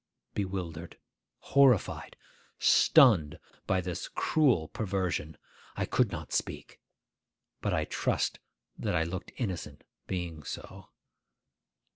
[0.33, 0.97] Bewildered,
[1.41, 2.17] horrified,
[2.57, 5.37] stunned by this cruel perversion,
[5.77, 6.79] I could not speak.
[7.61, 8.39] But I trust
[8.79, 10.89] that I looked innocent, being so.